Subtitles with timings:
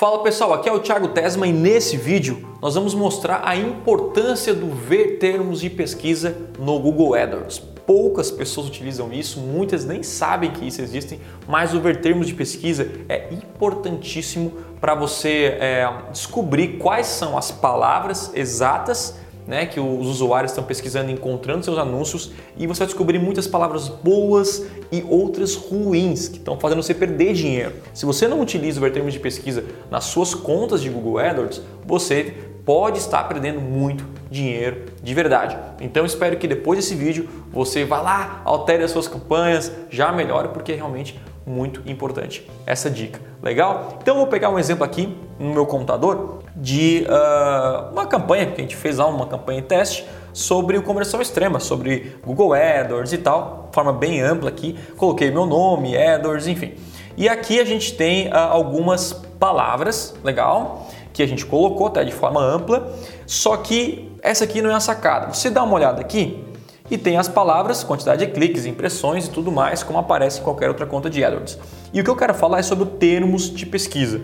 [0.00, 4.54] Fala pessoal, aqui é o Thiago Tesma e nesse vídeo nós vamos mostrar a importância
[4.54, 7.58] do ver termos de pesquisa no Google AdWords.
[7.58, 12.32] Poucas pessoas utilizam isso, muitas nem sabem que isso existe, mas o ver termos de
[12.32, 20.06] pesquisa é importantíssimo para você é, descobrir quais são as palavras exatas né, que os
[20.06, 25.54] usuários estão pesquisando, encontrando seus anúncios e você vai descobrir muitas palavras boas e outras
[25.54, 27.72] ruins que estão fazendo você perder dinheiro.
[27.94, 32.34] Se você não utiliza o termos de pesquisa nas suas contas de Google AdWords, você
[32.64, 35.56] pode estar perdendo muito dinheiro de verdade.
[35.80, 40.48] Então espero que depois desse vídeo você vá lá, altere as suas campanhas, já melhore
[40.48, 43.20] porque é realmente muito importante essa dica.
[43.42, 43.98] Legal?
[44.02, 48.62] Então vou pegar um exemplo aqui no meu computador de uh, uma campanha que a
[48.62, 53.18] gente fez lá, uma campanha em teste sobre o conversão extrema, sobre Google AdWords e
[53.18, 54.78] tal, de forma bem ampla aqui.
[54.96, 56.74] Coloquei meu nome, AdWords, enfim.
[57.16, 62.12] E aqui a gente tem uh, algumas palavras, legal, que a gente colocou até de
[62.12, 62.92] forma ampla,
[63.26, 65.32] só que essa aqui não é a sacada.
[65.32, 66.44] Você dá uma olhada aqui
[66.90, 70.68] e tem as palavras, quantidade de cliques, impressões e tudo mais, como aparece em qualquer
[70.68, 71.58] outra conta de AdWords.
[71.92, 74.20] E o que eu quero falar é sobre termos de pesquisa.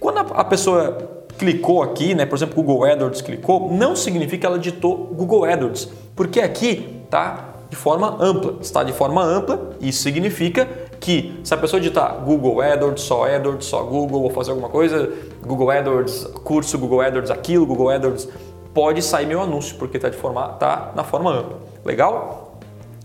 [0.00, 4.58] Quando a pessoa clicou aqui, né, por exemplo, Google AdWords clicou, não significa que ela
[4.58, 10.68] digitou Google AdWords, porque aqui tá de forma ampla, está de forma ampla, isso significa
[11.00, 15.10] que se a pessoa digitar Google AdWords, só AdWords, só Google, ou fazer alguma coisa,
[15.42, 18.28] Google AdWords, curso Google AdWords aquilo, Google AdWords,
[18.74, 21.58] pode sair meu anúncio, porque está de forma, tá na forma ampla.
[21.86, 22.58] Legal?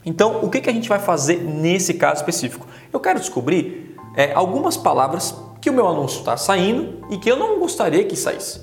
[0.06, 2.68] Então, o que, que a gente vai fazer nesse caso específico?
[2.92, 5.34] Eu quero descobrir é, algumas palavras
[5.66, 8.62] que o meu anúncio está saindo e que eu não gostaria que saísse.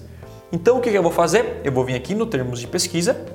[0.53, 1.61] Então o que eu vou fazer?
[1.64, 3.27] Eu vou vir aqui no termos de pesquisa,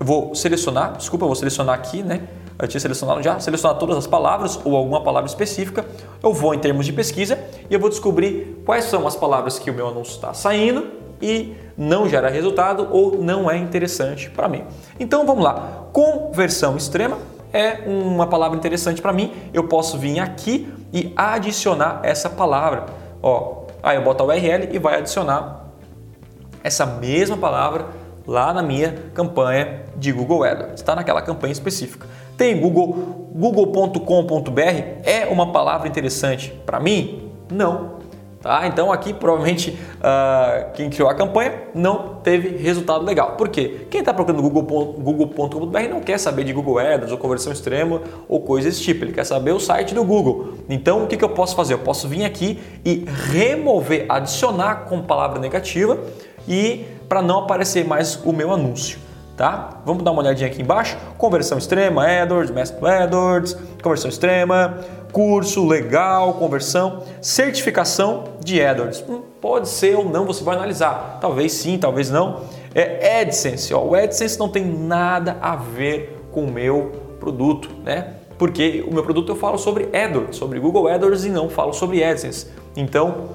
[0.00, 2.26] eu vou selecionar, desculpa, eu vou selecionar aqui, né?
[2.58, 5.86] Eu tinha selecionado já, selecionar todas as palavras ou alguma palavra específica.
[6.20, 7.38] Eu vou em termos de pesquisa
[7.70, 10.88] e eu vou descobrir quais são as palavras que o meu anúncio está saindo
[11.22, 14.64] e não gera resultado ou não é interessante para mim.
[14.98, 15.86] Então vamos lá.
[15.92, 17.18] Conversão extrema
[17.52, 19.32] é uma palavra interessante para mim.
[19.52, 22.86] Eu posso vir aqui e adicionar essa palavra.
[23.22, 25.66] Ó, aí eu boto a URL e vai adicionar
[26.62, 27.86] essa mesma palavra
[28.26, 32.06] lá na minha campanha de Google AdWords, está naquela campanha específica.
[32.36, 34.60] Tem Google, google.com.br
[35.04, 37.30] é uma palavra interessante para mim?
[37.50, 37.95] Não.
[38.46, 38.64] Tá?
[38.68, 43.32] Então aqui provavelmente uh, quem criou a campanha não teve resultado legal.
[43.32, 43.88] Por quê?
[43.90, 45.34] Quem está procurando google.com.br Google
[45.90, 49.24] não quer saber de Google Ads ou conversão extrema ou coisas desse tipo, ele quer
[49.24, 50.54] saber o site do Google.
[50.68, 51.74] Então o que, que eu posso fazer?
[51.74, 55.98] Eu posso vir aqui e remover, adicionar como palavra negativa
[56.46, 59.05] e para não aparecer mais o meu anúncio.
[59.36, 59.82] Tá?
[59.84, 60.96] Vamos dar uma olhadinha aqui embaixo.
[61.18, 64.78] Conversão extrema, AdWords, Mestre AdWords, conversão extrema,
[65.12, 69.04] curso, legal, conversão, certificação de AdWords.
[69.06, 71.18] Hum, pode ser ou não, você vai analisar.
[71.20, 72.40] Talvez sim, talvez não.
[72.74, 73.82] É AdSense, ó.
[73.82, 78.14] o AdSense não tem nada a ver com o meu produto, né?
[78.38, 82.02] Porque o meu produto eu falo sobre AdWords, sobre Google AdWords e não falo sobre
[82.02, 82.48] AdSense.
[82.76, 83.28] Então,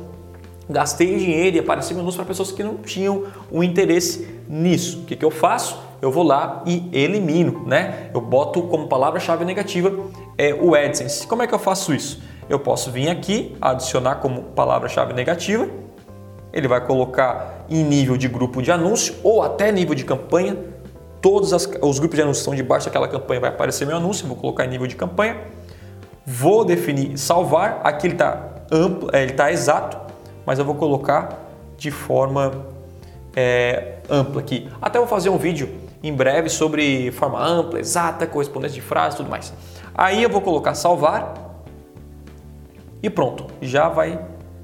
[0.70, 5.00] gastei dinheiro e apareci menos para pessoas que não tinham um interesse nisso.
[5.00, 5.91] O que, que eu faço?
[6.02, 8.10] Eu vou lá e elimino, né?
[8.14, 9.94] Eu boto como palavra-chave negativa
[10.38, 11.28] é, o AdSense.
[11.28, 12.22] Como é que eu faço isso?
[12.50, 15.68] Eu posso vir aqui, adicionar como palavra-chave negativa,
[16.52, 20.58] ele vai colocar em nível de grupo de anúncio ou até nível de campanha.
[21.22, 24.36] Todos as, os grupos de anúncios estão debaixo daquela campanha, vai aparecer meu anúncio, vou
[24.36, 25.38] colocar em nível de campanha.
[26.26, 29.98] Vou definir salvar, aqui ele está amplo, é, ele está exato,
[30.46, 31.40] mas eu vou colocar
[31.78, 32.66] de forma
[33.36, 34.68] é, ampla aqui.
[34.82, 39.30] Até vou fazer um vídeo em breve sobre forma ampla, exata, correspondência de frase, tudo
[39.30, 39.54] mais.
[39.94, 41.34] Aí eu vou colocar salvar
[43.04, 44.20] e pronto, já vai,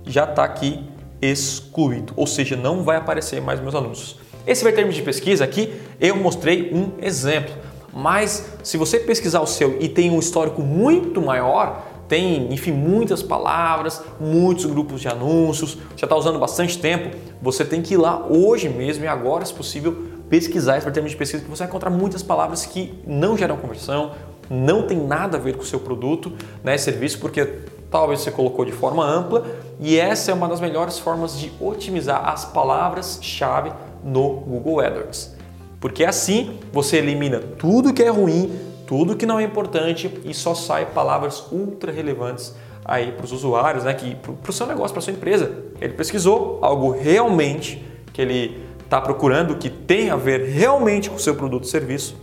[0.06, 0.84] já está aqui
[1.22, 4.20] excluído, ou seja, não vai aparecer mais meus anúncios.
[4.46, 7.54] Esse vai termos de pesquisa aqui, eu mostrei um exemplo,
[7.94, 13.22] mas se você pesquisar o seu e tem um histórico muito maior, tem, enfim, muitas
[13.22, 18.26] palavras, muitos grupos de anúncios, já está usando bastante tempo, você tem que ir lá
[18.28, 21.90] hoje mesmo e agora, se possível, pesquisar esse termos de pesquisa que você vai encontrar
[21.90, 24.12] muitas palavras que não geram conversão,
[24.50, 26.32] não tem nada a ver com o seu produto,
[26.64, 27.46] né, serviço, porque
[27.92, 29.46] talvez você colocou de forma ampla
[29.80, 33.72] e essa é uma das melhores formas de otimizar as palavras-chave
[34.04, 35.36] no Google AdWords.
[35.80, 38.52] Porque assim você elimina tudo que é ruim,
[38.86, 43.84] tudo que não é importante e só sai palavras ultra relevantes aí para os usuários,
[43.84, 45.66] né, que para o seu negócio, para sua empresa.
[45.80, 51.20] Ele pesquisou algo realmente que ele está procurando que tem a ver realmente com o
[51.20, 52.16] seu produto ou serviço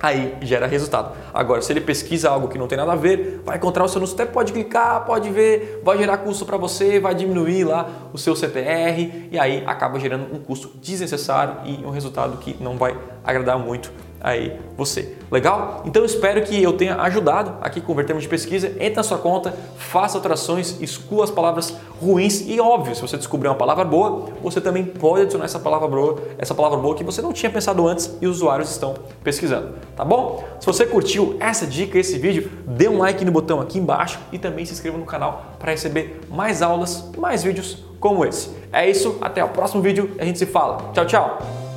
[0.00, 1.16] aí gera resultado.
[1.34, 3.98] Agora, se ele pesquisa algo que não tem nada a ver, vai encontrar o seu
[3.98, 8.18] anúncio, até pode clicar, pode ver, vai gerar custo para você, vai diminuir lá o
[8.18, 12.96] seu CTR e aí acaba gerando um custo desnecessário e um resultado que não vai
[13.24, 15.16] agradar muito aí você.
[15.30, 15.82] Legal?
[15.84, 18.68] Então espero que eu tenha ajudado aqui com o termos de pesquisa.
[18.78, 23.48] Entre na sua conta, faça alterações, exclua as palavras ruins e óbvio, se você descobrir
[23.48, 27.20] uma palavra boa, você também pode adicionar essa palavra boa, essa palavra boa que você
[27.20, 30.44] não tinha pensado antes e os usuários estão pesquisando, tá bom?
[30.60, 34.38] Se você curtiu essa dica, esse vídeo, dê um like no botão aqui embaixo e
[34.38, 38.50] também se inscreva no canal para receber mais aulas, mais vídeos como esse.
[38.72, 40.90] É isso, até o próximo vídeo, a gente se fala.
[40.92, 41.67] Tchau, tchau.